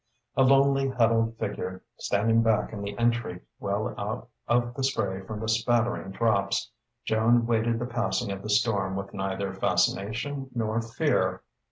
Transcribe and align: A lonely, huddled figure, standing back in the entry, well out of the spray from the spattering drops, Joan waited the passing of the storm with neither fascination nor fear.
A 0.35 0.41
lonely, 0.41 0.89
huddled 0.89 1.37
figure, 1.37 1.83
standing 1.99 2.41
back 2.41 2.73
in 2.73 2.81
the 2.81 2.97
entry, 2.97 3.41
well 3.59 3.93
out 3.99 4.29
of 4.47 4.73
the 4.73 4.83
spray 4.83 5.21
from 5.27 5.39
the 5.41 5.47
spattering 5.47 6.09
drops, 6.09 6.71
Joan 7.05 7.45
waited 7.45 7.77
the 7.77 7.85
passing 7.85 8.31
of 8.31 8.41
the 8.41 8.49
storm 8.49 8.95
with 8.95 9.13
neither 9.13 9.53
fascination 9.53 10.49
nor 10.55 10.81
fear. 10.81 11.43